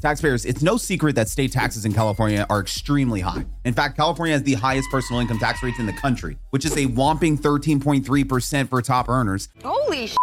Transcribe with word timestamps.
Taxpayers, 0.00 0.44
it's 0.44 0.62
no 0.62 0.76
secret 0.76 1.16
that 1.16 1.28
state 1.28 1.50
taxes 1.50 1.84
in 1.84 1.92
California 1.92 2.46
are 2.48 2.60
extremely 2.60 3.20
high. 3.20 3.44
In 3.64 3.74
fact, 3.74 3.96
California 3.96 4.32
has 4.32 4.44
the 4.44 4.54
highest 4.54 4.88
personal 4.92 5.20
income 5.20 5.40
tax 5.40 5.60
rates 5.60 5.80
in 5.80 5.86
the 5.86 5.92
country, 5.92 6.38
which 6.50 6.64
is 6.64 6.76
a 6.76 6.86
whopping 6.86 7.36
13.3% 7.36 8.68
for 8.68 8.80
top 8.80 9.08
earners. 9.08 9.48
Holy 9.64 10.06
sh! 10.06 10.16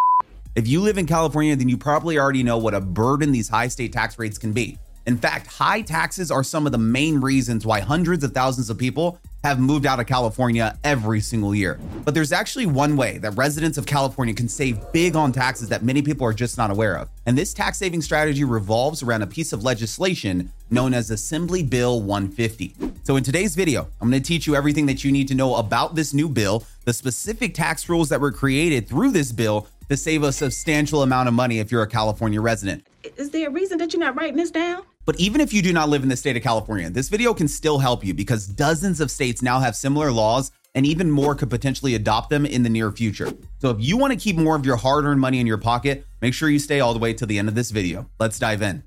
If 0.55 0.65
you 0.69 0.79
live 0.79 0.97
in 0.97 1.05
California, 1.05 1.57
then 1.57 1.67
you 1.67 1.77
probably 1.77 2.17
already 2.17 2.41
know 2.41 2.57
what 2.57 2.73
a 2.73 2.79
burden 2.79 3.33
these 3.33 3.49
high 3.49 3.67
state 3.67 3.91
tax 3.91 4.17
rates 4.17 4.38
can 4.38 4.53
be. 4.53 4.77
In 5.07 5.17
fact, 5.17 5.47
high 5.47 5.82
taxes 5.82 6.32
are 6.32 6.44
some 6.44 6.66
of 6.66 6.71
the 6.71 6.78
main 6.78 7.20
reasons 7.20 7.66
why 7.66 7.82
hundreds 7.82 8.23
of 8.23 8.32
thousands 8.32 8.70
of 8.70 8.78
people 8.78 9.20
have 9.46 9.59
moved 9.59 9.86
out 9.86 10.00
of 10.00 10.07
California 10.07 10.75
every 10.84 11.21
single 11.21 11.54
year. 11.54 11.80
But 12.04 12.16
there's 12.16 12.32
actually 12.32 12.66
one 12.66 12.98
way 12.98 13.20
that 13.20 13.38
residents 13.38 13.78
of 13.78 13.86
California 13.86 14.34
can 14.34 14.50
save 14.50 14.91
big 14.91 15.16
on 15.16 15.32
taxes 15.32 15.70
that 15.70 15.84
many 15.84 16.02
people 16.02 16.25
are 16.25 16.34
just 16.34 16.57
not 16.57 16.71
aware 16.71 16.98
of. 16.98 17.10
And 17.28 17.38
this 17.38 17.54
tax 17.54 17.78
saving 17.78 18.02
strategy 18.02 18.43
revolves 18.43 19.04
around 19.04 19.21
a 19.21 19.28
piece 19.28 19.54
of 19.54 19.64
legislation 19.64 20.52
known 20.71 20.96
as 20.96 21.11
Assembly 21.11 21.61
Bill 21.61 22.02
150. 22.02 22.74
So 23.04 23.18
in 23.18 23.24
today's 23.24 23.55
video, 23.55 23.88
I'm 24.02 24.10
going 24.10 24.19
to 24.19 24.28
teach 24.28 24.47
you 24.47 24.55
everything 24.55 24.88
that 24.88 25.04
you 25.04 25.11
need 25.11 25.28
to 25.28 25.36
know 25.36 25.57
about 25.57 25.93
this 25.93 26.11
new 26.11 26.27
bill, 26.27 26.64
the 26.86 26.93
specific 26.93 27.54
tax 27.54 27.88
rules 27.88 28.10
that 28.10 28.19
were 28.19 28.32
created 28.32 28.88
through 28.88 29.11
this 29.11 29.32
bill 29.32 29.68
to 29.89 29.96
save 29.96 30.24
a 30.24 30.32
substantial 30.32 31.04
amount 31.04 31.27
of 31.27 31.36
money 31.36 31.60
if 31.60 31.71
you're 31.71 31.83
a 31.83 31.88
California 31.88 32.41
resident. 32.41 32.88
Is 33.16 33.30
there 33.30 33.50
a 33.50 33.52
reason 33.52 33.77
that 33.77 33.94
you're 33.94 34.00
not 34.00 34.16
writing 34.16 34.38
this 34.38 34.50
down? 34.50 34.81
But 35.05 35.19
even 35.19 35.39
if 35.39 35.53
you 35.53 35.61
do 35.61 35.72
not 35.72 35.89
live 35.89 36.02
in 36.02 36.09
the 36.09 36.17
state 36.17 36.36
of 36.36 36.41
California, 36.41 36.89
this 36.89 37.09
video 37.09 37.33
can 37.33 37.47
still 37.47 37.77
help 37.77 38.03
you 38.03 38.13
because 38.13 38.47
dozens 38.47 39.00
of 39.00 39.11
states 39.11 39.44
now 39.44 39.59
have 39.59 39.75
similar 39.75 40.11
laws 40.11 40.52
and 40.73 40.86
even 40.86 41.09
more 41.09 41.36
could 41.36 41.50
potentially 41.50 41.94
adopt 41.94 42.30
them 42.30 42.45
in 42.45 42.63
the 42.63 42.69
near 42.69 42.91
future. 42.91 43.31
So 43.59 43.69
if 43.69 43.77
you 43.80 43.97
want 43.97 44.13
to 44.13 44.19
keep 44.19 44.36
more 44.36 44.55
of 44.55 44.66
your 44.66 44.75
hard 44.75 45.05
earned 45.05 45.22
money 45.22 45.39
in 45.39 45.47
your 45.47 45.59
pocket, 45.59 46.05
make 46.22 46.33
sure 46.33 46.49
you 46.49 46.59
stay 46.59 46.80
all 46.80 46.94
the 46.94 46.99
way 46.99 47.13
to 47.13 47.25
the 47.25 47.38
end 47.38 47.47
of 47.47 47.55
this 47.55 47.69
video. 47.69 48.09
Let's 48.19 48.39
dive 48.39 48.63
in. 48.63 48.83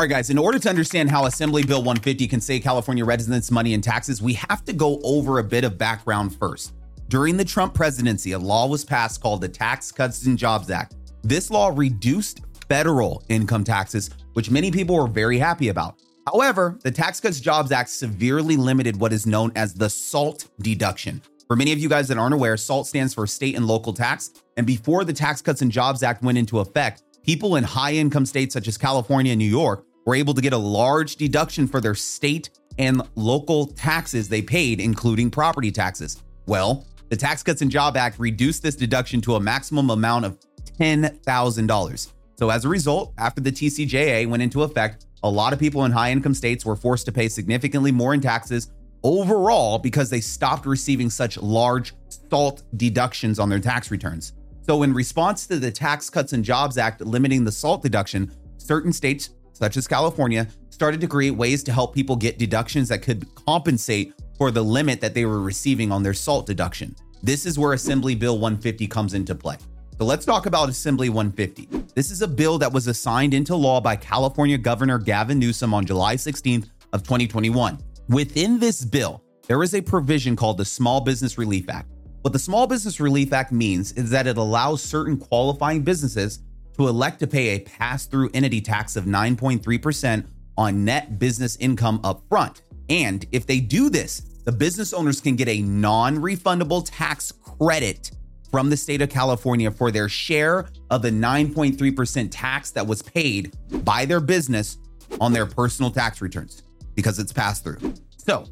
All 0.00 0.04
right, 0.04 0.10
guys, 0.10 0.30
in 0.30 0.38
order 0.38 0.58
to 0.58 0.68
understand 0.68 1.10
how 1.10 1.24
Assembly 1.24 1.64
Bill 1.64 1.80
150 1.80 2.28
can 2.28 2.40
save 2.40 2.62
California 2.62 3.04
residents 3.04 3.50
money 3.50 3.74
in 3.74 3.80
taxes, 3.80 4.22
we 4.22 4.34
have 4.34 4.64
to 4.66 4.72
go 4.72 5.00
over 5.02 5.38
a 5.38 5.44
bit 5.44 5.64
of 5.64 5.76
background 5.78 6.36
first. 6.36 6.74
During 7.08 7.36
the 7.36 7.44
Trump 7.44 7.74
presidency, 7.74 8.32
a 8.32 8.38
law 8.38 8.68
was 8.68 8.84
passed 8.84 9.20
called 9.20 9.40
the 9.40 9.48
Tax 9.48 9.90
Cuts 9.90 10.26
and 10.26 10.38
Jobs 10.38 10.70
Act. 10.70 10.94
This 11.22 11.50
law 11.50 11.72
reduced 11.74 12.40
federal 12.68 13.24
income 13.28 13.64
taxes, 13.64 14.10
which 14.32 14.50
many 14.50 14.70
people 14.70 14.96
were 14.96 15.06
very 15.06 15.38
happy 15.38 15.68
about. 15.68 15.96
However, 16.26 16.78
the 16.82 16.90
Tax 16.90 17.20
Cuts 17.20 17.36
and 17.38 17.44
Jobs 17.44 17.72
Act 17.72 17.90
severely 17.90 18.56
limited 18.56 19.00
what 19.00 19.12
is 19.12 19.26
known 19.26 19.52
as 19.56 19.74
the 19.74 19.90
SALT 19.90 20.46
deduction. 20.60 21.22
For 21.48 21.56
many 21.56 21.72
of 21.72 21.78
you 21.78 21.88
guys 21.88 22.06
that 22.08 22.18
aren't 22.18 22.34
aware, 22.34 22.56
SALT 22.56 22.86
stands 22.86 23.14
for 23.14 23.26
state 23.26 23.56
and 23.56 23.66
local 23.66 23.92
tax. 23.92 24.30
And 24.56 24.66
before 24.66 25.04
the 25.04 25.12
Tax 25.12 25.42
Cuts 25.42 25.62
and 25.62 25.72
Jobs 25.72 26.02
Act 26.02 26.22
went 26.22 26.38
into 26.38 26.60
effect, 26.60 27.02
people 27.24 27.56
in 27.56 27.64
high 27.64 27.94
income 27.94 28.26
states 28.26 28.52
such 28.52 28.68
as 28.68 28.78
California 28.78 29.32
and 29.32 29.38
New 29.38 29.44
York 29.44 29.84
were 30.06 30.14
able 30.14 30.34
to 30.34 30.40
get 30.40 30.52
a 30.52 30.58
large 30.58 31.16
deduction 31.16 31.66
for 31.66 31.80
their 31.80 31.94
state 31.94 32.50
and 32.78 33.02
local 33.16 33.66
taxes 33.66 34.28
they 34.28 34.42
paid, 34.42 34.80
including 34.80 35.30
property 35.30 35.72
taxes. 35.72 36.22
Well, 36.46 36.86
the 37.08 37.16
Tax 37.16 37.42
Cuts 37.42 37.62
and 37.62 37.70
Job 37.70 37.96
Act 37.96 38.18
reduced 38.20 38.62
this 38.62 38.76
deduction 38.76 39.20
to 39.22 39.34
a 39.34 39.40
maximum 39.40 39.90
amount 39.90 40.26
of 40.26 40.38
$10,000. 40.78 42.12
So 42.40 42.48
as 42.48 42.64
a 42.64 42.70
result, 42.70 43.12
after 43.18 43.42
the 43.42 43.52
TCJA 43.52 44.26
went 44.26 44.42
into 44.42 44.62
effect, 44.62 45.04
a 45.22 45.28
lot 45.28 45.52
of 45.52 45.58
people 45.58 45.84
in 45.84 45.92
high 45.92 46.10
income 46.10 46.32
states 46.32 46.64
were 46.64 46.74
forced 46.74 47.04
to 47.04 47.12
pay 47.12 47.28
significantly 47.28 47.92
more 47.92 48.14
in 48.14 48.22
taxes 48.22 48.72
overall 49.02 49.78
because 49.78 50.08
they 50.08 50.22
stopped 50.22 50.64
receiving 50.64 51.10
such 51.10 51.36
large 51.36 51.92
SALT 52.30 52.62
deductions 52.78 53.38
on 53.38 53.50
their 53.50 53.58
tax 53.58 53.90
returns. 53.90 54.32
So, 54.62 54.84
in 54.84 54.94
response 54.94 55.46
to 55.48 55.58
the 55.58 55.70
Tax 55.70 56.08
Cuts 56.08 56.32
and 56.32 56.42
Jobs 56.42 56.78
Act 56.78 57.02
limiting 57.02 57.44
the 57.44 57.52
SALT 57.52 57.82
deduction, 57.82 58.32
certain 58.56 58.94
states, 58.94 59.28
such 59.52 59.76
as 59.76 59.86
California, 59.86 60.48
started 60.70 61.02
to 61.02 61.06
create 61.06 61.32
ways 61.32 61.62
to 61.64 61.72
help 61.74 61.94
people 61.94 62.16
get 62.16 62.38
deductions 62.38 62.88
that 62.88 63.02
could 63.02 63.26
compensate 63.34 64.14
for 64.38 64.50
the 64.50 64.62
limit 64.62 64.98
that 65.02 65.12
they 65.12 65.26
were 65.26 65.42
receiving 65.42 65.92
on 65.92 66.02
their 66.02 66.14
SALT 66.14 66.46
deduction. 66.46 66.96
This 67.22 67.44
is 67.44 67.58
where 67.58 67.74
Assembly 67.74 68.14
Bill 68.14 68.38
150 68.38 68.86
comes 68.86 69.12
into 69.12 69.34
play. 69.34 69.58
So 70.00 70.06
let's 70.06 70.24
talk 70.24 70.46
about 70.46 70.70
Assembly 70.70 71.10
150. 71.10 71.68
This 71.94 72.10
is 72.10 72.22
a 72.22 72.26
bill 72.26 72.56
that 72.56 72.72
was 72.72 72.86
assigned 72.86 73.34
into 73.34 73.54
law 73.54 73.82
by 73.82 73.96
California 73.96 74.56
Governor 74.56 74.96
Gavin 74.98 75.38
Newsom 75.38 75.74
on 75.74 75.84
July 75.84 76.14
16th 76.14 76.70
of 76.94 77.02
2021. 77.02 77.78
Within 78.08 78.58
this 78.58 78.82
bill, 78.82 79.22
there 79.46 79.62
is 79.62 79.74
a 79.74 79.82
provision 79.82 80.36
called 80.36 80.56
the 80.56 80.64
Small 80.64 81.02
Business 81.02 81.36
Relief 81.36 81.68
Act. 81.68 81.90
What 82.22 82.32
the 82.32 82.38
Small 82.38 82.66
Business 82.66 82.98
Relief 82.98 83.34
Act 83.34 83.52
means 83.52 83.92
is 83.92 84.08
that 84.08 84.26
it 84.26 84.38
allows 84.38 84.82
certain 84.82 85.18
qualifying 85.18 85.82
businesses 85.82 86.38
to 86.78 86.88
elect 86.88 87.18
to 87.18 87.26
pay 87.26 87.48
a 87.48 87.60
pass-through 87.60 88.30
entity 88.32 88.62
tax 88.62 88.96
of 88.96 89.04
9.3% 89.04 90.26
on 90.56 90.82
net 90.82 91.18
business 91.18 91.56
income 91.56 92.00
up 92.04 92.22
front. 92.26 92.62
And 92.88 93.26
if 93.32 93.46
they 93.46 93.60
do 93.60 93.90
this, 93.90 94.20
the 94.46 94.52
business 94.52 94.94
owners 94.94 95.20
can 95.20 95.36
get 95.36 95.48
a 95.48 95.60
non-refundable 95.60 96.88
tax 96.90 97.32
credit 97.32 98.12
from 98.50 98.70
the 98.70 98.76
state 98.76 99.02
of 99.02 99.08
California 99.08 99.70
for 99.70 99.90
their 99.90 100.08
share 100.08 100.66
of 100.90 101.02
the 101.02 101.10
9.3% 101.10 102.28
tax 102.30 102.70
that 102.72 102.86
was 102.86 103.02
paid 103.02 103.54
by 103.84 104.04
their 104.04 104.20
business 104.20 104.78
on 105.20 105.32
their 105.32 105.46
personal 105.46 105.90
tax 105.90 106.20
returns 106.20 106.62
because 106.94 107.18
it's 107.18 107.32
passed 107.32 107.64
through. 107.64 107.78
So, 108.16 108.44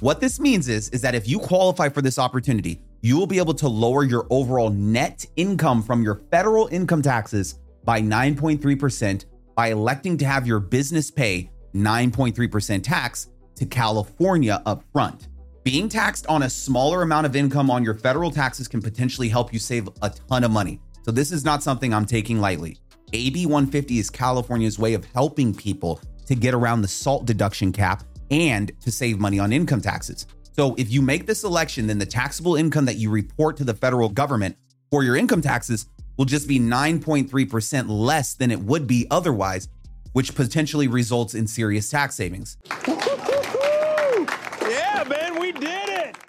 what 0.00 0.20
this 0.20 0.40
means 0.40 0.68
is 0.68 0.88
is 0.88 1.00
that 1.02 1.14
if 1.14 1.28
you 1.28 1.38
qualify 1.38 1.88
for 1.88 2.02
this 2.02 2.18
opportunity, 2.18 2.82
you 3.02 3.16
will 3.16 3.26
be 3.26 3.38
able 3.38 3.54
to 3.54 3.68
lower 3.68 4.04
your 4.04 4.26
overall 4.30 4.70
net 4.70 5.24
income 5.36 5.82
from 5.82 6.02
your 6.02 6.16
federal 6.30 6.68
income 6.68 7.02
taxes 7.02 7.58
by 7.84 8.00
9.3% 8.00 9.24
by 9.54 9.68
electing 9.68 10.16
to 10.18 10.24
have 10.24 10.46
your 10.46 10.60
business 10.60 11.10
pay 11.10 11.50
9.3% 11.74 12.82
tax 12.82 13.28
to 13.56 13.66
California 13.66 14.62
upfront. 14.66 15.28
Being 15.64 15.88
taxed 15.88 16.26
on 16.26 16.42
a 16.42 16.50
smaller 16.50 17.02
amount 17.02 17.24
of 17.24 17.36
income 17.36 17.70
on 17.70 17.84
your 17.84 17.94
federal 17.94 18.32
taxes 18.32 18.66
can 18.66 18.82
potentially 18.82 19.28
help 19.28 19.52
you 19.52 19.60
save 19.60 19.88
a 20.02 20.10
ton 20.10 20.42
of 20.42 20.50
money. 20.50 20.80
So, 21.04 21.12
this 21.12 21.30
is 21.30 21.44
not 21.44 21.62
something 21.62 21.94
I'm 21.94 22.04
taking 22.04 22.40
lightly. 22.40 22.78
AB 23.12 23.46
150 23.46 23.98
is 24.00 24.10
California's 24.10 24.80
way 24.80 24.94
of 24.94 25.04
helping 25.04 25.54
people 25.54 26.00
to 26.26 26.34
get 26.34 26.52
around 26.52 26.82
the 26.82 26.88
SALT 26.88 27.26
deduction 27.26 27.70
cap 27.70 28.02
and 28.32 28.72
to 28.80 28.90
save 28.90 29.20
money 29.20 29.38
on 29.38 29.52
income 29.52 29.80
taxes. 29.80 30.26
So, 30.52 30.74
if 30.78 30.90
you 30.90 31.00
make 31.00 31.26
this 31.26 31.44
election, 31.44 31.86
then 31.86 31.98
the 31.98 32.06
taxable 32.06 32.56
income 32.56 32.84
that 32.86 32.96
you 32.96 33.10
report 33.10 33.56
to 33.58 33.64
the 33.64 33.74
federal 33.74 34.08
government 34.08 34.56
for 34.90 35.04
your 35.04 35.14
income 35.14 35.42
taxes 35.42 35.86
will 36.16 36.24
just 36.24 36.48
be 36.48 36.58
9.3% 36.58 37.88
less 37.88 38.34
than 38.34 38.50
it 38.50 38.58
would 38.58 38.88
be 38.88 39.06
otherwise, 39.12 39.68
which 40.12 40.34
potentially 40.34 40.88
results 40.88 41.34
in 41.36 41.46
serious 41.46 41.88
tax 41.88 42.16
savings. 42.16 42.56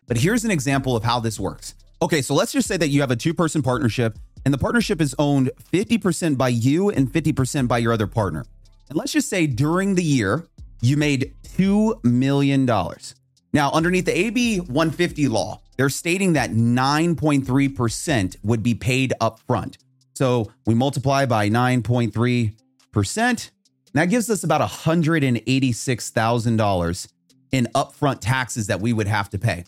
But 0.08 0.18
here's 0.18 0.46
an 0.46 0.52
example 0.52 0.96
of 0.96 1.04
how 1.04 1.20
this 1.20 1.40
works. 1.40 1.74
Okay, 2.02 2.22
so 2.22 2.34
let's 2.34 2.52
just 2.52 2.68
say 2.68 2.78
that 2.78 2.90
you 2.90 3.02
have 3.02 3.12
a 3.12 3.16
two 3.16 3.34
person 3.34 3.62
partnership 3.62 4.18
and 4.46 4.54
the 4.54 4.58
partnership 4.58 5.00
is 5.02 5.16
owned 5.18 5.52
50% 5.72 6.38
by 6.38 6.50
you 6.50 6.90
and 6.90 7.10
50% 7.12 7.68
by 7.68 7.78
your 7.78 7.94
other 7.94 8.08
partner. 8.08 8.46
And 8.90 8.98
let's 8.98 9.14
just 9.14 9.30
say 9.30 9.48
during 9.48 9.96
the 9.96 10.04
year, 10.04 10.46
you 10.82 10.98
made 10.98 11.34
$2 11.58 12.04
million. 12.04 12.66
Now, 12.66 13.72
underneath 13.72 14.04
the 14.06 14.18
AB 14.18 14.60
150 14.60 15.30
law, 15.30 15.62
they're 15.78 15.90
stating 15.90 16.34
that 16.34 16.52
9.3% 16.52 18.36
would 18.44 18.62
be 18.62 18.76
paid 18.76 19.14
up 19.22 19.40
front. 19.40 19.78
So 20.14 20.52
we 20.66 20.76
multiply 20.76 21.26
by 21.26 21.50
9.3%. 21.50 23.50
That 23.94 24.06
gives 24.06 24.30
us 24.30 24.44
about 24.44 24.70
$186,000 24.70 27.08
in 27.54 27.68
upfront 27.76 28.20
taxes 28.20 28.68
that 28.68 28.82
we 28.82 28.92
would 28.92 29.08
have 29.08 29.30
to 29.30 29.40
pay. 29.40 29.64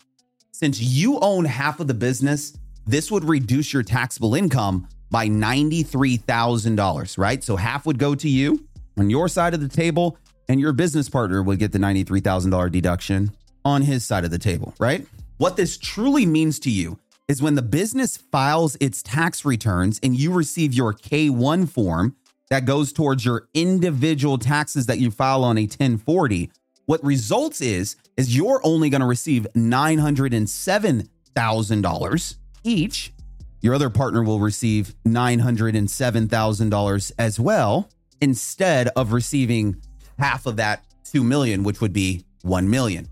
Since 0.51 0.81
you 0.81 1.19
own 1.19 1.46
half 1.46 1.79
of 1.79 1.88
the 1.88 1.94
business, 1.94 2.57
this 2.85 3.09
would 3.09 3.23
reduce 3.23 3.72
your 3.72 3.84
taxable 3.84 4.35
income 4.35 4.90
by 5.09 5.29
$93,000, 5.29 7.18
right? 7.18 7.44
So 7.44 7.56
half 7.56 7.85
would 7.85 8.00
go 8.00 8.16
to 8.16 8.28
you 8.28 8.68
on 8.97 9.09
your 9.09 9.28
side 9.28 9.53
of 9.53 9.62
the 9.62 9.69
table, 9.69 10.18
and 10.47 10.59
your 10.59 10.73
business 10.73 11.09
partner 11.09 11.41
would 11.43 11.59
get 11.59 11.72
the 11.72 11.78
$93,000 11.78 12.72
deduction 12.72 13.32
on 13.64 13.82
his 13.82 14.05
side 14.05 14.23
of 14.23 14.31
the 14.31 14.40
table, 14.40 14.73
right? 14.79 15.05
What 15.38 15.58
this 15.58 15.78
truly 15.78 16.26
means 16.26 16.59
to 16.59 16.72
you 16.72 16.99
is 17.28 17.41
when 17.41 17.55
the 17.55 17.61
business 17.61 18.17
files 18.17 18.78
its 18.79 19.02
tax 19.02 19.43
returns 19.43 19.99
and 20.03 20.16
you 20.16 20.31
receive 20.31 20.73
your 20.73 20.93
K1 20.93 21.67
form 21.67 22.16
that 22.49 22.66
goes 22.66 22.93
towards 22.93 23.26
your 23.26 23.47
individual 23.53 24.38
taxes 24.38 24.85
that 24.85 24.99
you 24.99 25.11
file 25.11 25.43
on 25.43 25.58
a 25.58 25.64
1040 25.64 26.52
what 26.85 27.03
results 27.03 27.59
is 27.61 27.96
is 28.17 28.35
you're 28.35 28.59
only 28.64 28.90
going 28.90 29.02
to 29.02 29.08
receive 29.08 29.46
$907,000 29.55 32.35
each. 32.64 33.14
Your 33.61 33.73
other 33.73 33.90
partner 33.90 34.22
will 34.23 34.40
receive 34.40 34.93
$907,000 35.05 37.11
as 37.17 37.40
well 37.40 37.90
instead 38.22 38.90
of 38.90 39.11
receiving 39.11 39.82
half 40.17 40.46
of 40.46 40.58
that 40.58 40.85
2 41.05 41.23
million 41.23 41.64
which 41.64 41.82
would 41.82 41.93
be 41.93 42.23
1 42.43 42.70
million. 42.70 43.08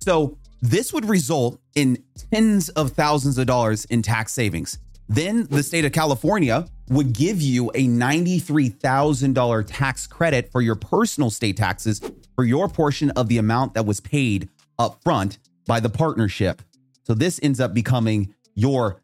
So, 0.00 0.38
this 0.60 0.92
would 0.92 1.04
result 1.04 1.60
in 1.76 2.02
tens 2.32 2.68
of 2.70 2.90
thousands 2.90 3.38
of 3.38 3.46
dollars 3.46 3.84
in 3.84 4.02
tax 4.02 4.32
savings. 4.32 4.80
Then 5.08 5.44
the 5.44 5.62
state 5.62 5.84
of 5.84 5.92
California 5.92 6.66
would 6.90 7.12
give 7.12 7.40
you 7.42 7.70
a 7.74 7.86
$93,000 7.86 9.64
tax 9.66 10.06
credit 10.06 10.50
for 10.50 10.60
your 10.60 10.74
personal 10.74 11.30
state 11.30 11.56
taxes 11.56 12.00
for 12.34 12.44
your 12.44 12.68
portion 12.68 13.10
of 13.10 13.28
the 13.28 13.38
amount 13.38 13.74
that 13.74 13.86
was 13.86 14.00
paid 14.00 14.48
up 14.78 15.02
front 15.02 15.38
by 15.66 15.80
the 15.80 15.88
partnership. 15.88 16.62
So 17.04 17.14
this 17.14 17.40
ends 17.42 17.60
up 17.60 17.74
becoming 17.74 18.34
your 18.54 19.02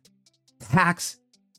tax 0.60 1.18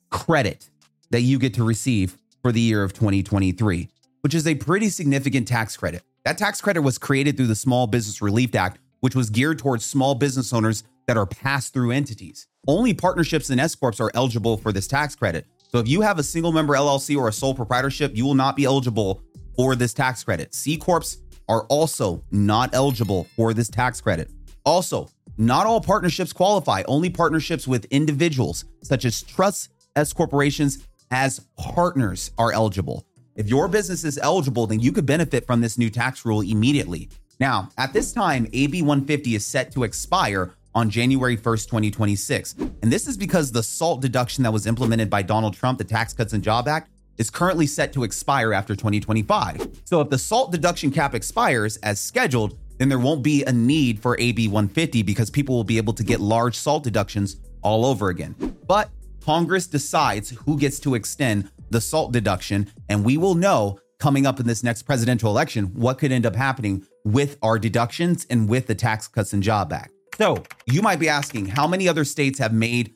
credit 0.10 0.69
that 1.12 1.22
you 1.22 1.39
get 1.39 1.54
to 1.56 1.63
receive 1.63 2.18
for 2.42 2.51
the 2.51 2.62
year 2.62 2.83
of 2.83 2.94
2023, 2.94 3.89
which 4.22 4.33
is 4.33 4.48
a 4.48 4.56
pretty 4.56 4.89
significant 4.89 5.48
tax 5.48 5.77
credit. 5.77 6.04
That 6.24 6.38
tax 6.38 6.62
credit 6.62 6.81
was 6.81 6.98
created 6.98 7.38
through 7.38 7.48
the 7.48 7.56
Small 7.56 7.88
Business 7.88 8.22
Relief 8.22 8.56
Act, 8.56 8.80
which 9.01 9.16
was 9.16 9.30
geared 9.30 9.60
towards 9.60 9.86
small 9.86 10.16
business 10.16 10.54
owners 10.54 10.83
that 11.07 11.18
are 11.18 11.25
pass 11.25 11.69
through 11.69 11.92
entities. 11.92 12.48
Only 12.68 12.94
partnerships 12.94 13.50
and 13.50 13.62
S 13.62 13.75
Corps 13.75 14.00
are 14.00 14.12
eligible 14.16 14.57
for 14.57 14.72
this 14.72 14.88
tax 14.88 15.16
credit. 15.16 15.45
So 15.75 15.81
if 15.81 15.89
you 15.89 16.00
have 16.00 16.19
a 16.19 16.24
single 16.24 16.54
member 16.54 16.74
LLC 16.74 17.18
or 17.18 17.27
a 17.27 17.33
sole 17.33 17.54
proprietorship, 17.54 18.16
you 18.16 18.24
will 18.24 18.33
not 18.33 18.56
be 18.56 18.63
eligible 18.63 19.22
for 19.57 19.75
this 19.75 19.94
tax 19.94 20.24
credit. 20.24 20.56
C 20.56 20.77
Corps 20.77 21.18
are 21.50 21.63
also 21.63 22.24
not 22.31 22.74
eligible 22.74 23.27
for 23.36 23.54
this 23.54 23.68
tax 23.68 24.00
credit. 24.00 24.31
Also, 24.66 25.10
not 25.38 25.66
all 25.66 25.81
partnerships 25.81 26.31
qualify, 26.31 26.81
only 26.88 27.10
partnerships 27.10 27.68
with 27.68 27.83
individuals, 27.92 28.63
such 28.83 29.04
as 29.04 29.22
trusts, 29.22 29.68
S 29.98 30.13
corporations, 30.13 30.88
as 31.12 31.42
partners 31.57 32.31
are 32.38 32.54
eligible. 32.54 33.06
If 33.36 33.50
your 33.50 33.68
business 33.68 34.06
is 34.06 34.18
eligible, 34.18 34.68
then 34.68 34.80
you 34.80 34.94
could 34.94 35.06
benefit 35.06 35.45
from 35.45 35.60
this 35.60 35.77
new 35.77 35.89
tax 35.89 36.24
rule 36.24 36.39
immediately. 36.39 37.10
Now, 37.42 37.68
at 37.77 37.92
this 37.92 38.13
time, 38.13 38.48
AB 38.54 38.81
150 38.81 39.36
is 39.36 39.45
set 39.45 39.74
to 39.74 39.83
expire 39.83 40.54
on 40.75 40.89
January 40.89 41.38
1st, 41.38 41.66
2026. 41.66 42.54
And 42.54 42.92
this 42.92 43.07
is 43.07 43.18
because 43.18 43.51
the 43.51 43.63
SALT 43.63 44.01
deduction 44.01 44.44
that 44.44 44.51
was 44.51 44.68
implemented 44.68 45.10
by 45.10 45.22
Donald 45.22 45.56
Trump, 45.56 45.77
the 45.77 45.83
Tax 45.83 46.13
Cuts 46.13 46.33
and 46.33 46.44
Job 46.44 46.68
Act, 46.68 46.92
is 47.18 47.30
currently 47.30 47.66
set 47.66 47.94
to 47.94 48.04
expire 48.04 48.54
after 48.54 48.75
2025. 48.75 49.81
So 49.86 50.01
if 50.01 50.10
the 50.10 50.18
SALT 50.18 50.51
deduction 50.51 50.92
cap 50.92 51.16
expires 51.16 51.77
as 51.77 52.00
scheduled, 52.00 52.60
then 52.77 52.89
there 52.89 53.00
won't 53.00 53.24
be 53.24 53.44
a 53.45 53.54
need 53.54 54.01
for 54.01 54.19
AB 54.19 54.50
150 54.50 55.01
because 55.04 55.30
people 55.30 55.56
will 55.56 55.63
be 55.63 55.77
able 55.77 55.94
to 55.94 56.04
get 56.04 56.19
large 56.19 56.57
SALT 56.57 56.83
deductions 56.83 57.38
all 57.62 57.86
over 57.86 58.10
again. 58.10 58.36
But 58.68 58.89
Congress 59.22 59.66
decides 59.66 60.30
who 60.30 60.60
gets 60.60 60.80
to 60.81 60.94
extend 60.94 61.50
the 61.69 61.80
SALT 61.80 62.12
deduction, 62.12 62.69
and 62.89 63.04
we 63.04 63.18
will 63.18 63.36
know 63.36 63.80
coming 63.98 64.25
up 64.25 64.42
in 64.42 64.45
this 64.45 64.62
next 64.62 64.83
presidential 64.83 65.31
election 65.31 65.68
what 65.74 65.98
could 65.98 66.12
end 66.12 66.25
up 66.25 66.36
happening 66.36 66.86
with 67.06 67.38
our 67.42 67.57
deductions 67.57 68.27
and 68.30 68.50
with 68.50 68.68
the 68.68 68.75
Tax 68.75 69.07
Cuts 69.07 69.31
and 69.31 69.42
Job 69.42 69.72
Act. 69.72 69.94
So 70.17 70.41
you 70.65 70.81
might 70.81 71.00
be 71.00 71.09
asking 71.09 71.47
how 71.47 71.67
many 71.67 71.89
other 71.89 72.06
states 72.06 72.39
have 72.39 72.53
made 72.53 72.94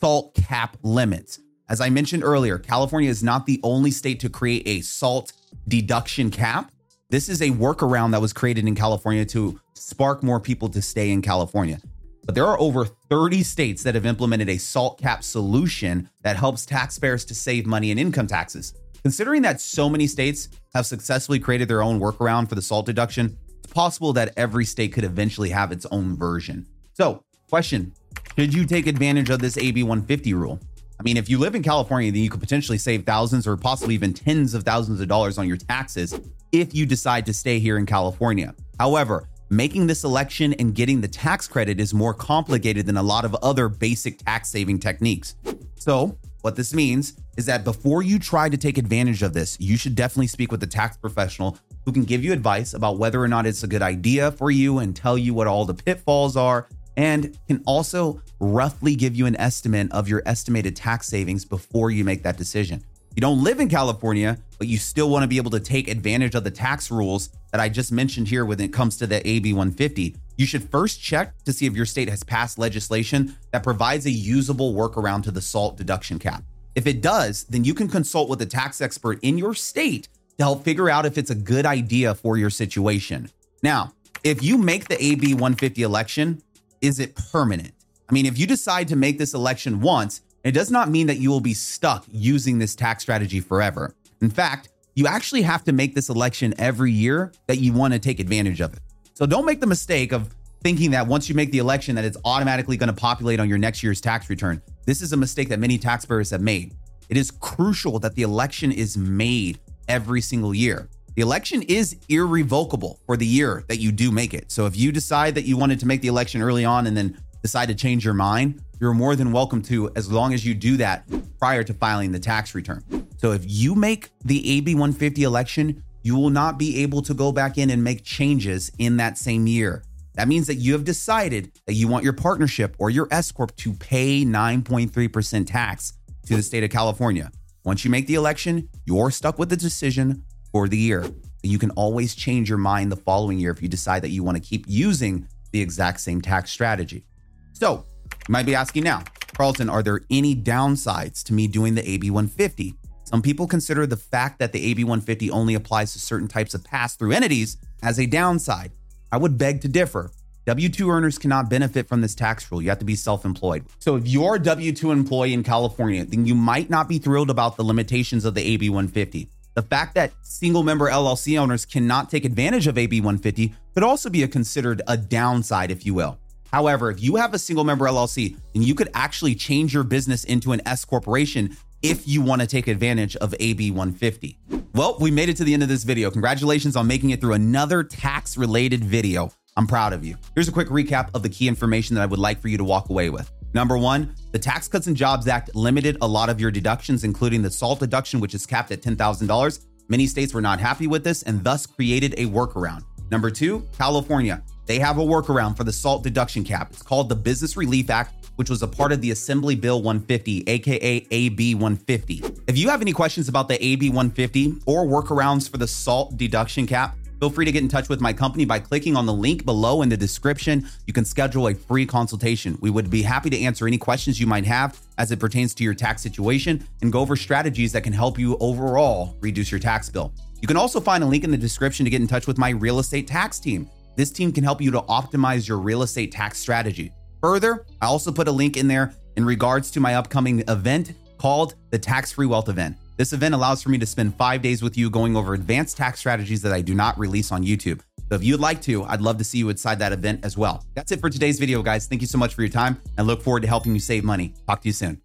SALT 0.00 0.34
cap 0.34 0.76
limits? 0.82 1.38
As 1.68 1.82
I 1.82 1.90
mentioned 1.90 2.24
earlier, 2.24 2.58
California 2.58 3.10
is 3.10 3.22
not 3.22 3.44
the 3.44 3.60
only 3.62 3.90
state 3.90 4.20
to 4.20 4.30
create 4.30 4.62
a 4.66 4.80
SALT 4.80 5.32
deduction 5.68 6.30
cap. 6.30 6.72
This 7.10 7.28
is 7.28 7.42
a 7.42 7.50
workaround 7.50 8.12
that 8.12 8.22
was 8.22 8.32
created 8.32 8.66
in 8.66 8.74
California 8.74 9.26
to 9.26 9.60
spark 9.74 10.22
more 10.22 10.40
people 10.40 10.68
to 10.70 10.80
stay 10.80 11.10
in 11.10 11.20
California. 11.20 11.78
But 12.24 12.34
there 12.34 12.46
are 12.46 12.58
over 12.58 12.86
30 12.86 13.42
states 13.42 13.82
that 13.82 13.94
have 13.94 14.06
implemented 14.06 14.48
a 14.48 14.56
salt 14.56 14.98
cap 14.98 15.22
solution 15.22 16.08
that 16.22 16.36
helps 16.36 16.64
taxpayers 16.64 17.24
to 17.26 17.34
save 17.34 17.66
money 17.66 17.90
in 17.90 17.98
income 17.98 18.26
taxes. 18.26 18.72
Considering 19.02 19.42
that 19.42 19.60
so 19.60 19.90
many 19.90 20.06
states 20.06 20.48
have 20.74 20.86
successfully 20.86 21.38
created 21.38 21.68
their 21.68 21.82
own 21.82 22.00
workaround 22.00 22.48
for 22.48 22.54
the 22.54 22.62
salt 22.62 22.86
deduction, 22.86 23.36
possible 23.72 24.12
that 24.12 24.32
every 24.36 24.64
state 24.64 24.92
could 24.92 25.04
eventually 25.04 25.50
have 25.50 25.72
its 25.72 25.86
own 25.90 26.16
version. 26.16 26.66
So, 26.92 27.24
question 27.48 27.92
Should 28.38 28.54
you 28.54 28.66
take 28.66 28.86
advantage 28.86 29.30
of 29.30 29.40
this 29.40 29.56
AB 29.56 29.82
150 29.82 30.34
rule? 30.34 30.60
I 30.98 31.02
mean, 31.02 31.16
if 31.16 31.28
you 31.28 31.38
live 31.38 31.54
in 31.54 31.62
California, 31.62 32.12
then 32.12 32.22
you 32.22 32.30
could 32.30 32.40
potentially 32.40 32.78
save 32.78 33.04
thousands 33.04 33.46
or 33.46 33.56
possibly 33.56 33.94
even 33.94 34.14
tens 34.14 34.54
of 34.54 34.62
thousands 34.62 35.00
of 35.00 35.08
dollars 35.08 35.36
on 35.36 35.48
your 35.48 35.56
taxes 35.56 36.18
if 36.52 36.74
you 36.74 36.86
decide 36.86 37.26
to 37.26 37.32
stay 37.32 37.58
here 37.58 37.76
in 37.76 37.86
California. 37.86 38.54
However, 38.78 39.28
making 39.50 39.86
this 39.86 40.04
election 40.04 40.52
and 40.54 40.74
getting 40.74 41.00
the 41.00 41.08
tax 41.08 41.48
credit 41.48 41.80
is 41.80 41.92
more 41.92 42.14
complicated 42.14 42.86
than 42.86 42.96
a 42.96 43.02
lot 43.02 43.24
of 43.24 43.34
other 43.42 43.68
basic 43.68 44.18
tax 44.18 44.48
saving 44.48 44.78
techniques. 44.78 45.34
So, 45.74 46.16
what 46.42 46.56
this 46.56 46.74
means 46.74 47.14
is 47.36 47.46
that 47.46 47.64
before 47.64 48.02
you 48.02 48.18
try 48.18 48.48
to 48.48 48.56
take 48.56 48.76
advantage 48.76 49.22
of 49.22 49.32
this, 49.32 49.56
you 49.58 49.76
should 49.76 49.94
definitely 49.94 50.26
speak 50.26 50.52
with 50.52 50.62
a 50.62 50.66
tax 50.66 50.96
professional 50.96 51.56
who 51.84 51.92
can 51.92 52.04
give 52.04 52.22
you 52.22 52.32
advice 52.32 52.74
about 52.74 52.98
whether 52.98 53.22
or 53.22 53.28
not 53.28 53.46
it's 53.46 53.62
a 53.62 53.66
good 53.66 53.82
idea 53.82 54.30
for 54.32 54.50
you 54.50 54.78
and 54.78 54.94
tell 54.94 55.16
you 55.16 55.32
what 55.32 55.46
all 55.46 55.64
the 55.64 55.74
pitfalls 55.74 56.36
are 56.36 56.68
and 56.96 57.38
can 57.48 57.62
also 57.66 58.20
roughly 58.40 58.94
give 58.94 59.16
you 59.16 59.26
an 59.26 59.36
estimate 59.36 59.90
of 59.92 60.08
your 60.08 60.22
estimated 60.26 60.76
tax 60.76 61.06
savings 61.06 61.44
before 61.44 61.90
you 61.90 62.04
make 62.04 62.22
that 62.22 62.36
decision. 62.36 62.82
You 63.16 63.20
don't 63.20 63.42
live 63.42 63.60
in 63.60 63.68
California, 63.68 64.38
but 64.62 64.68
you 64.68 64.78
still 64.78 65.10
want 65.10 65.24
to 65.24 65.26
be 65.26 65.38
able 65.38 65.50
to 65.50 65.58
take 65.58 65.88
advantage 65.88 66.36
of 66.36 66.44
the 66.44 66.50
tax 66.52 66.88
rules 66.88 67.30
that 67.50 67.60
I 67.60 67.68
just 67.68 67.90
mentioned 67.90 68.28
here 68.28 68.44
when 68.44 68.60
it 68.60 68.72
comes 68.72 68.96
to 68.98 69.08
the 69.08 69.16
AB 69.28 69.52
150. 69.52 70.14
You 70.36 70.46
should 70.46 70.70
first 70.70 71.02
check 71.02 71.34
to 71.46 71.52
see 71.52 71.66
if 71.66 71.74
your 71.74 71.84
state 71.84 72.08
has 72.08 72.22
passed 72.22 72.60
legislation 72.60 73.34
that 73.50 73.64
provides 73.64 74.06
a 74.06 74.10
usable 74.12 74.72
workaround 74.72 75.24
to 75.24 75.32
the 75.32 75.40
SALT 75.40 75.76
deduction 75.76 76.20
cap. 76.20 76.44
If 76.76 76.86
it 76.86 77.02
does, 77.02 77.42
then 77.50 77.64
you 77.64 77.74
can 77.74 77.88
consult 77.88 78.28
with 78.28 78.40
a 78.40 78.46
tax 78.46 78.80
expert 78.80 79.18
in 79.22 79.36
your 79.36 79.52
state 79.52 80.06
to 80.38 80.44
help 80.44 80.62
figure 80.62 80.88
out 80.88 81.06
if 81.06 81.18
it's 81.18 81.30
a 81.30 81.34
good 81.34 81.66
idea 81.66 82.14
for 82.14 82.36
your 82.36 82.48
situation. 82.48 83.32
Now, 83.64 83.94
if 84.22 84.44
you 84.44 84.58
make 84.58 84.86
the 84.86 85.04
AB 85.04 85.34
150 85.34 85.82
election, 85.82 86.40
is 86.80 87.00
it 87.00 87.16
permanent? 87.16 87.72
I 88.08 88.12
mean, 88.12 88.26
if 88.26 88.38
you 88.38 88.46
decide 88.46 88.86
to 88.86 88.94
make 88.94 89.18
this 89.18 89.34
election 89.34 89.80
once, 89.80 90.20
it 90.44 90.52
does 90.52 90.70
not 90.70 90.88
mean 90.88 91.08
that 91.08 91.18
you 91.18 91.30
will 91.30 91.40
be 91.40 91.52
stuck 91.52 92.04
using 92.12 92.60
this 92.60 92.76
tax 92.76 93.02
strategy 93.02 93.40
forever. 93.40 93.96
In 94.22 94.30
fact, 94.30 94.68
you 94.94 95.08
actually 95.08 95.42
have 95.42 95.64
to 95.64 95.72
make 95.72 95.94
this 95.94 96.08
election 96.08 96.54
every 96.56 96.92
year 96.92 97.32
that 97.48 97.58
you 97.58 97.72
want 97.72 97.92
to 97.92 97.98
take 97.98 98.20
advantage 98.20 98.60
of 98.60 98.72
it. 98.72 98.78
So 99.14 99.26
don't 99.26 99.44
make 99.44 99.60
the 99.60 99.66
mistake 99.66 100.12
of 100.12 100.34
thinking 100.62 100.92
that 100.92 101.06
once 101.06 101.28
you 101.28 101.34
make 101.34 101.50
the 101.50 101.58
election 101.58 101.96
that 101.96 102.04
it's 102.04 102.16
automatically 102.24 102.76
going 102.76 102.88
to 102.88 102.94
populate 102.94 103.40
on 103.40 103.48
your 103.48 103.58
next 103.58 103.82
year's 103.82 104.00
tax 104.00 104.30
return. 104.30 104.62
This 104.86 105.02
is 105.02 105.12
a 105.12 105.16
mistake 105.16 105.48
that 105.48 105.58
many 105.58 105.76
taxpayers 105.76 106.30
have 106.30 106.40
made. 106.40 106.74
It 107.08 107.16
is 107.16 107.32
crucial 107.32 107.98
that 107.98 108.14
the 108.14 108.22
election 108.22 108.70
is 108.70 108.96
made 108.96 109.58
every 109.88 110.20
single 110.20 110.54
year. 110.54 110.88
The 111.16 111.22
election 111.22 111.62
is 111.62 111.96
irrevocable 112.08 113.00
for 113.04 113.16
the 113.16 113.26
year 113.26 113.64
that 113.66 113.78
you 113.78 113.90
do 113.90 114.12
make 114.12 114.34
it. 114.34 114.52
So 114.52 114.66
if 114.66 114.76
you 114.76 114.92
decide 114.92 115.34
that 115.34 115.46
you 115.46 115.56
wanted 115.56 115.80
to 115.80 115.86
make 115.86 116.00
the 116.00 116.08
election 116.08 116.42
early 116.42 116.64
on 116.64 116.86
and 116.86 116.96
then 116.96 117.18
decide 117.42 117.66
to 117.66 117.74
change 117.74 118.04
your 118.04 118.14
mind, 118.14 118.62
you're 118.82 118.92
more 118.92 119.14
than 119.14 119.30
welcome 119.30 119.62
to 119.62 119.88
as 119.94 120.10
long 120.10 120.34
as 120.34 120.44
you 120.44 120.54
do 120.54 120.76
that 120.76 121.04
prior 121.38 121.62
to 121.62 121.72
filing 121.72 122.10
the 122.10 122.18
tax 122.18 122.52
return. 122.52 122.82
So 123.16 123.30
if 123.30 123.44
you 123.46 123.76
make 123.76 124.10
the 124.24 124.58
AB 124.58 124.74
150 124.74 125.22
election, 125.22 125.84
you 126.02 126.16
will 126.16 126.30
not 126.30 126.58
be 126.58 126.82
able 126.82 127.00
to 127.02 127.14
go 127.14 127.30
back 127.30 127.58
in 127.58 127.70
and 127.70 127.84
make 127.84 128.02
changes 128.02 128.72
in 128.80 128.96
that 128.96 129.18
same 129.18 129.46
year. 129.46 129.84
That 130.14 130.26
means 130.26 130.48
that 130.48 130.56
you 130.56 130.72
have 130.72 130.82
decided 130.82 131.52
that 131.66 131.74
you 131.74 131.86
want 131.86 132.02
your 132.02 132.12
partnership 132.12 132.74
or 132.80 132.90
your 132.90 133.06
S 133.12 133.30
corp 133.30 133.54
to 133.58 133.72
pay 133.72 134.24
9.3% 134.24 135.46
tax 135.46 135.92
to 136.26 136.34
the 136.34 136.42
state 136.42 136.64
of 136.64 136.70
California. 136.70 137.30
Once 137.62 137.84
you 137.84 137.90
make 137.92 138.08
the 138.08 138.16
election, 138.16 138.68
you're 138.84 139.12
stuck 139.12 139.38
with 139.38 139.48
the 139.48 139.56
decision 139.56 140.24
for 140.50 140.66
the 140.66 140.76
year. 140.76 141.06
You 141.44 141.60
can 141.60 141.70
always 141.70 142.16
change 142.16 142.48
your 142.48 142.58
mind 142.58 142.90
the 142.90 142.96
following 142.96 143.38
year 143.38 143.52
if 143.52 143.62
you 143.62 143.68
decide 143.68 144.02
that 144.02 144.10
you 144.10 144.24
want 144.24 144.38
to 144.38 144.42
keep 144.42 144.64
using 144.66 145.28
the 145.52 145.60
exact 145.60 146.00
same 146.00 146.20
tax 146.20 146.50
strategy. 146.50 147.04
So, 147.52 147.84
you 148.28 148.32
might 148.32 148.46
be 148.46 148.54
asking 148.54 148.84
now, 148.84 149.02
Karlton, 149.34 149.70
are 149.70 149.82
there 149.82 150.02
any 150.10 150.36
downsides 150.36 151.24
to 151.24 151.32
me 151.32 151.48
doing 151.48 151.74
the 151.74 151.88
AB 151.88 152.10
150? 152.10 152.74
Some 153.04 153.20
people 153.20 153.46
consider 153.46 153.86
the 153.86 153.96
fact 153.96 154.38
that 154.38 154.52
the 154.52 154.64
AB 154.70 154.84
150 154.84 155.30
only 155.30 155.54
applies 155.54 155.92
to 155.92 155.98
certain 155.98 156.28
types 156.28 156.54
of 156.54 156.62
pass 156.62 156.94
through 156.94 157.12
entities 157.12 157.56
as 157.82 157.98
a 157.98 158.06
downside. 158.06 158.70
I 159.10 159.16
would 159.16 159.38
beg 159.38 159.60
to 159.62 159.68
differ. 159.68 160.12
W 160.46 160.68
2 160.68 160.90
earners 160.90 161.18
cannot 161.18 161.50
benefit 161.50 161.88
from 161.88 162.00
this 162.00 162.14
tax 162.14 162.50
rule. 162.50 162.62
You 162.62 162.68
have 162.68 162.78
to 162.78 162.84
be 162.84 162.96
self 162.96 163.24
employed. 163.24 163.64
So, 163.80 163.96
if 163.96 164.08
you're 164.08 164.36
a 164.36 164.38
W 164.38 164.72
2 164.72 164.90
employee 164.92 165.34
in 165.34 165.42
California, 165.42 166.04
then 166.04 166.24
you 166.24 166.34
might 166.34 166.70
not 166.70 166.88
be 166.88 166.98
thrilled 166.98 167.30
about 167.30 167.56
the 167.56 167.64
limitations 167.64 168.24
of 168.24 168.34
the 168.34 168.42
AB 168.42 168.70
150. 168.70 169.28
The 169.54 169.62
fact 169.62 169.94
that 169.94 170.12
single 170.22 170.62
member 170.62 170.88
LLC 170.88 171.38
owners 171.38 171.66
cannot 171.66 172.10
take 172.10 172.24
advantage 172.24 172.66
of 172.66 172.78
AB 172.78 173.00
150 173.00 173.54
could 173.74 173.82
also 173.82 174.10
be 174.10 174.22
a 174.22 174.28
considered 174.28 174.80
a 174.88 174.96
downside, 174.96 175.70
if 175.70 175.84
you 175.84 175.92
will. 175.94 176.18
However, 176.52 176.90
if 176.90 177.02
you 177.02 177.16
have 177.16 177.32
a 177.32 177.38
single 177.38 177.64
member 177.64 177.86
LLC, 177.86 178.36
then 178.52 178.62
you 178.62 178.74
could 178.74 178.90
actually 178.94 179.34
change 179.34 179.72
your 179.72 179.84
business 179.84 180.24
into 180.24 180.52
an 180.52 180.60
S 180.66 180.84
corporation 180.84 181.56
if 181.82 182.06
you 182.06 182.20
want 182.20 182.42
to 182.42 182.46
take 182.46 182.68
advantage 182.68 183.16
of 183.16 183.34
AB 183.40 183.70
150. 183.70 184.38
Well, 184.74 184.96
we 185.00 185.10
made 185.10 185.28
it 185.28 185.36
to 185.38 185.44
the 185.44 185.54
end 185.54 185.62
of 185.62 185.68
this 185.68 185.84
video. 185.84 186.10
Congratulations 186.10 186.76
on 186.76 186.86
making 186.86 187.10
it 187.10 187.20
through 187.20 187.32
another 187.32 187.82
tax 187.82 188.36
related 188.36 188.84
video. 188.84 189.32
I'm 189.56 189.66
proud 189.66 189.92
of 189.92 190.04
you. 190.04 190.16
Here's 190.34 190.48
a 190.48 190.52
quick 190.52 190.68
recap 190.68 191.10
of 191.14 191.22
the 191.22 191.28
key 191.28 191.48
information 191.48 191.94
that 191.94 192.02
I 192.02 192.06
would 192.06 192.18
like 192.18 192.40
for 192.40 192.48
you 192.48 192.58
to 192.58 192.64
walk 192.64 192.90
away 192.90 193.10
with. 193.10 193.30
Number 193.54 193.76
one, 193.76 194.14
the 194.30 194.38
Tax 194.38 194.68
Cuts 194.68 194.86
and 194.86 194.96
Jobs 194.96 195.28
Act 195.28 195.54
limited 195.54 195.98
a 196.00 196.06
lot 196.06 196.30
of 196.30 196.40
your 196.40 196.50
deductions, 196.50 197.04
including 197.04 197.42
the 197.42 197.50
SALT 197.50 197.80
deduction, 197.80 198.20
which 198.20 198.34
is 198.34 198.46
capped 198.46 198.70
at 198.70 198.80
$10,000. 198.80 199.64
Many 199.88 200.06
states 200.06 200.32
were 200.32 200.40
not 200.40 200.58
happy 200.58 200.86
with 200.86 201.04
this 201.04 201.22
and 201.22 201.44
thus 201.44 201.66
created 201.66 202.14
a 202.16 202.26
workaround. 202.26 202.84
Number 203.12 203.30
two, 203.30 203.68
California. 203.76 204.42
They 204.64 204.78
have 204.78 204.96
a 204.96 205.02
workaround 205.02 205.58
for 205.58 205.64
the 205.64 205.72
SALT 205.72 206.02
deduction 206.02 206.44
cap. 206.44 206.70
It's 206.70 206.80
called 206.80 207.10
the 207.10 207.14
Business 207.14 207.58
Relief 207.58 207.90
Act, 207.90 208.30
which 208.36 208.48
was 208.48 208.62
a 208.62 208.66
part 208.66 208.90
of 208.90 209.02
the 209.02 209.10
Assembly 209.10 209.54
Bill 209.54 209.82
150, 209.82 210.44
aka 210.46 211.06
AB 211.10 211.54
150. 211.54 212.22
If 212.46 212.56
you 212.56 212.70
have 212.70 212.80
any 212.80 212.94
questions 212.94 213.28
about 213.28 213.48
the 213.48 213.62
AB 213.62 213.90
150 213.90 214.62
or 214.64 214.86
workarounds 214.86 215.50
for 215.50 215.58
the 215.58 215.68
SALT 215.68 216.16
deduction 216.16 216.66
cap, 216.66 216.96
feel 217.20 217.28
free 217.28 217.44
to 217.44 217.52
get 217.52 217.62
in 217.62 217.68
touch 217.68 217.90
with 217.90 218.00
my 218.00 218.14
company 218.14 218.46
by 218.46 218.58
clicking 218.58 218.96
on 218.96 219.04
the 219.04 219.12
link 219.12 219.44
below 219.44 219.82
in 219.82 219.90
the 219.90 219.96
description. 219.98 220.66
You 220.86 220.94
can 220.94 221.04
schedule 221.04 221.48
a 221.48 221.54
free 221.54 221.84
consultation. 221.84 222.56
We 222.62 222.70
would 222.70 222.88
be 222.88 223.02
happy 223.02 223.28
to 223.28 223.38
answer 223.42 223.66
any 223.66 223.76
questions 223.76 224.18
you 224.18 224.26
might 224.26 224.46
have 224.46 224.80
as 224.96 225.12
it 225.12 225.20
pertains 225.20 225.52
to 225.56 225.64
your 225.64 225.74
tax 225.74 226.00
situation 226.00 226.66
and 226.80 226.90
go 226.90 227.00
over 227.00 227.14
strategies 227.14 227.72
that 227.72 227.84
can 227.84 227.92
help 227.92 228.18
you 228.18 228.38
overall 228.40 229.18
reduce 229.20 229.50
your 229.50 229.60
tax 229.60 229.90
bill. 229.90 230.14
You 230.42 230.48
can 230.48 230.56
also 230.56 230.80
find 230.80 231.04
a 231.04 231.06
link 231.06 231.22
in 231.22 231.30
the 231.30 231.38
description 231.38 231.84
to 231.84 231.90
get 231.90 232.00
in 232.00 232.08
touch 232.08 232.26
with 232.26 232.36
my 232.36 232.50
real 232.50 232.80
estate 232.80 233.06
tax 233.06 233.38
team. 233.38 233.70
This 233.94 234.10
team 234.10 234.32
can 234.32 234.42
help 234.42 234.60
you 234.60 234.72
to 234.72 234.80
optimize 234.82 235.46
your 235.46 235.58
real 235.58 235.82
estate 235.84 236.10
tax 236.10 236.40
strategy. 236.40 236.90
Further, 237.20 237.64
I 237.80 237.86
also 237.86 238.10
put 238.10 238.26
a 238.26 238.32
link 238.32 238.56
in 238.56 238.66
there 238.66 238.92
in 239.16 239.24
regards 239.24 239.70
to 239.70 239.80
my 239.80 239.94
upcoming 239.94 240.42
event 240.48 240.94
called 241.16 241.54
the 241.70 241.78
Tax 241.78 242.10
Free 242.10 242.26
Wealth 242.26 242.48
Event. 242.48 242.76
This 242.96 243.12
event 243.12 243.36
allows 243.36 243.62
for 243.62 243.68
me 243.68 243.78
to 243.78 243.86
spend 243.86 244.16
five 244.16 244.42
days 244.42 244.62
with 244.62 244.76
you 244.76 244.90
going 244.90 245.16
over 245.16 245.34
advanced 245.34 245.76
tax 245.76 246.00
strategies 246.00 246.42
that 246.42 246.52
I 246.52 246.60
do 246.60 246.74
not 246.74 246.98
release 246.98 247.30
on 247.30 247.44
YouTube. 247.44 247.80
So 248.08 248.16
if 248.16 248.24
you'd 248.24 248.40
like 248.40 248.60
to, 248.62 248.82
I'd 248.84 249.00
love 249.00 249.18
to 249.18 249.24
see 249.24 249.38
you 249.38 249.48
inside 249.48 249.78
that 249.78 249.92
event 249.92 250.24
as 250.24 250.36
well. 250.36 250.66
That's 250.74 250.90
it 250.90 251.00
for 251.00 251.08
today's 251.08 251.38
video, 251.38 251.62
guys. 251.62 251.86
Thank 251.86 252.00
you 252.00 252.08
so 252.08 252.18
much 252.18 252.34
for 252.34 252.42
your 252.42 252.50
time 252.50 252.82
and 252.98 253.06
look 253.06 253.22
forward 253.22 253.42
to 253.42 253.48
helping 253.48 253.74
you 253.74 253.80
save 253.80 254.02
money. 254.02 254.34
Talk 254.48 254.60
to 254.62 254.68
you 254.68 254.72
soon. 254.72 255.00